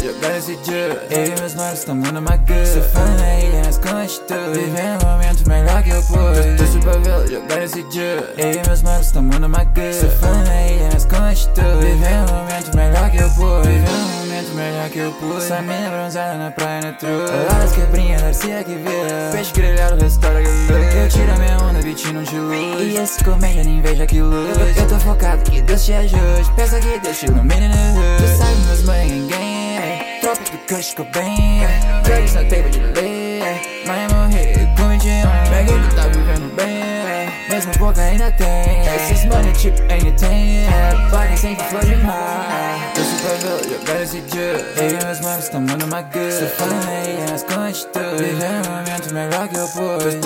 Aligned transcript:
jogar 0.00 0.36
esse 0.36 0.56
dia 0.56 1.06
Eu 1.10 1.26
e 1.26 1.40
meus 1.40 1.54
manos 1.54 1.78
estamos 1.78 2.10
numa 2.10 2.36
guerra. 2.36 2.66
Sou 2.66 2.82
fã 2.82 3.16
aí 3.22 3.62
nas 3.62 3.78
constitui 3.78 4.54
Vivendo 4.54 5.04
um 5.04 5.08
momento 5.08 5.48
melhor 5.48 5.82
que 5.82 5.90
eu 5.90 6.02
pude. 6.02 6.56
Tô 6.56 6.66
super 6.66 7.00
velho 7.00 7.28
jogar 7.28 7.62
esse 7.62 7.82
dia 7.84 8.34
Eu 8.36 8.52
e 8.52 8.66
meus 8.66 8.82
manos 8.82 9.06
estamos 9.06 9.38
numa 9.38 9.64
guerra. 9.64 9.92
Sou 9.92 10.10
fã 10.10 10.44
aí 10.50 10.88
nas 10.92 11.04
constitui 11.04 11.64
Vivendo 11.80 12.30
um 12.30 12.34
momento 12.34 12.76
melhor 12.76 13.10
que 13.10 13.18
eu 13.18 13.30
pude. 13.30 13.68
Vivendo 13.68 13.90
um 13.90 14.18
momento 14.18 14.54
melhor 14.54 14.90
que 14.90 14.98
eu 14.98 15.12
pude. 15.12 15.36
Essa 15.36 15.62
mina 15.62 15.90
bronzada 15.90 16.34
na 16.38 16.50
praia 16.50 16.80
na 16.82 16.92
truta. 16.92 17.32
Horas 17.54 17.72
quebrinha, 17.72 18.18
Garcia 18.20 18.64
que 18.64 18.74
vira. 18.74 19.30
Peixe 19.32 19.52
grelhado, 19.52 20.02
restaura 20.02 20.42
que 20.42 20.48
Eu 20.48 21.08
tiro 21.08 21.32
a 21.32 21.36
minha 21.36 21.57
não 22.12 22.22
te 22.22 22.36
luz. 22.36 22.80
E 22.80 22.96
esse 22.96 23.24
comédia 23.24 23.64
nem 23.64 23.80
vejo 23.82 24.02
aquilo 24.02 24.32
eu, 24.32 24.66
eu 24.68 24.88
tô 24.88 24.98
focado, 25.00 25.42
que 25.50 25.60
Deus 25.60 25.84
te 25.84 25.92
ajude 25.92 26.52
Pensa 26.54 26.80
que 26.80 26.98
Deus 27.00 27.18
te 27.18 27.26
ilumine 27.26 27.68
no 27.68 27.74
hood 27.74 28.22
Tu 28.22 28.38
sabe 28.38 28.56
meus 28.66 28.82
mães, 28.84 29.10
ninguém 29.10 29.78
é. 29.78 30.18
Tropa 30.20 30.42
do 30.44 30.58
Kush 30.74 30.94
bem 31.12 31.60
Drugs 32.04 32.34
na 32.34 32.44
table 32.44 32.70
de 32.70 32.80
lei 32.80 33.40
Mas 33.86 34.12
morrer 34.12 34.68
com 34.76 34.88
21 34.88 35.50
Mega 35.50 35.72
ele 35.72 35.88
tá 35.94 36.06
vivendo 36.08 36.54
bem 36.54 37.48
Mesmo 37.50 37.72
pouco 37.78 37.98
ainda 37.98 38.30
tem 38.32 38.86
Esses 38.94 39.24
money 39.24 39.52
tipo 39.52 39.80
anything 39.92 40.66
Paguem 41.10 41.36
sempre 41.36 41.64
flor 41.66 41.84
demais 41.84 42.37
Tô 42.37 42.37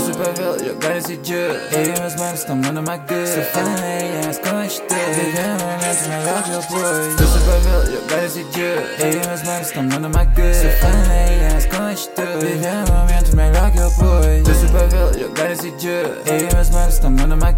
super 0.00 0.32
velho, 0.34 0.74
jogar 0.74 0.96
esse 0.96 1.16
dia 1.16 1.62
Eu 1.72 1.84
e 1.84 2.00
meus 2.00 2.14
manos 2.14 2.42
tamo 2.42 2.72
numa 2.72 2.98
guerra 2.98 3.26
Sou 3.28 3.46
fã 3.46 3.64
aí, 3.84 4.22
as 4.22 4.38
constitui 4.38 5.10
Vivendo 5.14 5.62
um 5.62 5.66
momento 5.68 6.08
melhor 6.08 6.42
que 6.42 6.50
eu 6.50 6.62
pude 6.62 7.16
Tô 7.16 7.26
super 7.26 7.60
velho, 7.60 8.00
jogar 8.00 8.24
esse 8.24 8.44
dia 8.44 8.96
Eu 8.98 9.12
e 9.12 9.26
meus 9.26 9.42
manos 9.42 9.70
tamo 9.70 9.98
numa 10.00 10.24
guerra 10.24 10.54
Sou 10.54 10.70
fã 10.70 10.90
aí, 11.12 11.46
as 11.58 11.66
constitui 11.66 12.26
Vivendo 12.40 12.90
um 12.90 12.96
momento 12.96 13.36
melhor 13.36 13.70
que 13.70 13.78
eu 13.78 13.90
pude 13.92 14.42
Tô 14.44 14.54
super 14.54 14.88
velho, 14.88 15.18
jogar 15.18 15.50
esse 15.50 15.70
dia 15.72 16.18
Eu 16.26 16.38
e 16.38 16.54
meus 16.54 16.70
manos 16.70 16.98
tamo 16.98 17.26
numa 17.26 17.52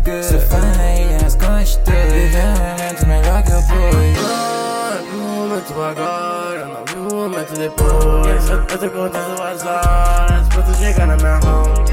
agora, 6.48 6.66
não 6.66 6.84
vi 6.84 6.98
o 6.98 7.14
momento 7.14 7.52
depois. 7.54 8.48
Eu, 8.48 8.56
eu 8.58 8.78
tô 8.78 8.90
contando 8.90 9.42
as 9.42 9.64
horas 9.64 10.48
pra 10.48 10.62
tu 10.62 10.74
chegar 10.78 11.06
na 11.06 11.16
minha 11.16 11.40
home 11.44 11.90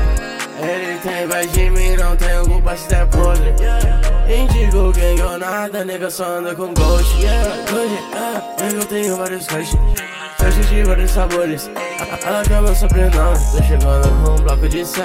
Ele 0.60 1.00
tem 1.00 1.24
inveja 1.24 1.48
de 1.50 1.70
mim, 1.70 1.96
não 1.98 2.16
tenho 2.16 2.48
culpa 2.48 2.76
se 2.76 2.88
der 2.90 3.08
podre. 3.08 3.54
Indigo 4.28 4.92
quem 4.94 5.22
ou 5.22 5.38
nada, 5.38 5.86
nega 5.86 6.10
só 6.10 6.26
anda 6.26 6.56
com 6.56 6.74
ghost 6.74 7.22
Yeah, 7.22 7.56
yeah, 7.72 8.56
nega 8.60 8.76
eu 8.76 8.86
tenho 8.86 9.18
vários 9.18 9.46
caixas 9.46 9.80
Caixas 10.46 10.70
de 10.70 10.84
vários 10.84 11.10
sabores 11.10 11.72
Ela 12.24 12.44
quer 12.44 12.62
meu 12.62 12.76
sobrenome, 12.76 13.36
tô 13.52 13.64
chegando 13.64 14.24
com 14.24 14.34
um 14.34 14.44
bloco 14.44 14.70
de 14.70 14.86
100 14.86 15.04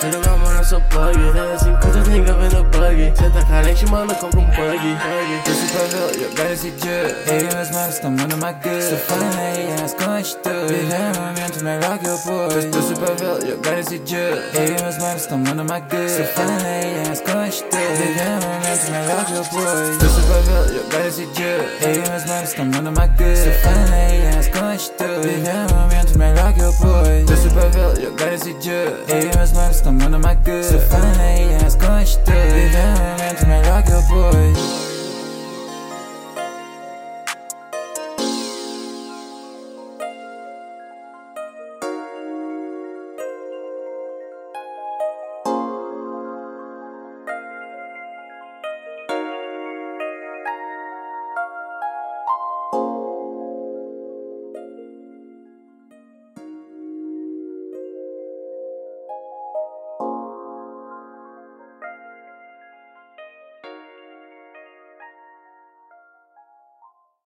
Tiro 0.00 0.18
meu 0.24 0.38
mano, 0.38 0.64
sou 0.64 0.80
plug. 0.82 1.18
Tem 1.18 1.58
50 1.58 2.10
nigga 2.10 2.32
vendo 2.32 2.64
bug 2.64 3.12
Cê 3.16 3.30
tá 3.30 3.44
carente, 3.44 3.86
mano, 3.90 4.14
compra 4.14 4.40
um 4.40 4.46
plug. 4.46 4.96
Super 5.44 5.88
velho, 5.88 6.30
jogar 6.30 6.52
esse 6.52 6.70
dia 6.70 7.16
Eu 7.26 7.38
e 7.38 7.54
meus 7.54 7.70
manos 7.70 7.98
tamo 7.98 8.28
numa 8.28 8.52
guerra 8.52 8.80
Sou 8.80 8.98
fã 8.98 9.16
aí, 9.38 9.74
as 9.84 9.94
constitui 9.94 10.66
Vivendo 10.68 11.18
um 11.18 11.26
momento 11.26 11.64
melhor 11.64 11.98
que 11.98 12.06
eu 12.06 12.18
pude 12.18 12.82
super 12.82 13.16
velho, 13.16 13.46
jogar 13.46 13.78
esse 13.78 13.98
dia 13.98 14.50
Eu 14.54 14.66
e 14.66 14.82
meus 14.82 14.98
manos 14.98 15.26
tamo 15.26 15.54
numa 15.54 15.78
guerra 15.80 16.08
Sou 16.08 16.24
fã 16.24 16.46
aí, 16.64 17.10
as 17.12 17.20
constitui 17.20 17.80
Vivendo 17.96 18.44
um 18.44 18.52
momento 18.54 18.90
melhor 18.90 19.24
que 19.26 19.32
eu 19.32 19.44
pude 19.44 20.10
super 20.10 20.42
velho, 20.42 20.82
jogar 20.82 21.06
esse 21.06 21.26
dia 21.26 21.56
Eu 21.82 21.94
e 21.94 22.08
meus 22.08 22.24
manos 22.24 22.52
tamo 22.54 22.82
numa 22.82 23.06
guerra 23.06 23.36
Sou 23.36 23.52
fã 23.52 23.94
aí, 23.94 24.09
as 24.50 24.58
constitui 24.58 25.20
Vivendo 25.22 25.74
um 25.74 25.78
momento 25.78 26.18
melhor 26.18 26.52
que 26.52 26.60
eu 26.60 26.72
pude 26.72 27.24
Tô 27.26 27.36
super 27.36 27.70
velho, 27.70 28.02
jogar 28.02 28.32
esse 28.32 28.52
dia. 28.54 29.04
Eu 29.08 29.20
e 29.20 29.36
meus 29.36 29.52
manos 29.52 29.80
tamo 29.80 30.08
numa 30.08 30.34
guerra 30.34 30.62
Sou 30.62 30.80
fã 30.80 31.00
aí, 31.20 31.54
as 31.64 31.76
constitui 31.76 32.34
Vivendo 32.34 33.00
um 33.00 33.10
momento 33.10 33.46
melhor 33.46 33.82
que 33.82 33.92
eu 33.92 34.02
pude 34.02 34.69